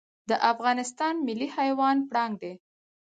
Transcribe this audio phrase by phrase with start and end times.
[0.29, 2.53] د افغانستان ملي حیوان پړانګ دی